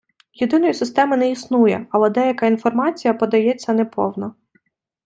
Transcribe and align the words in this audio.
Єдиної 0.33 0.73
системи 0.73 1.17
не 1.17 1.31
існує 1.31 1.85
«Але 1.91 2.09
деяка 2.09 2.45
інформація 2.45 3.13
подається 3.13 3.73
неповно. 3.73 4.35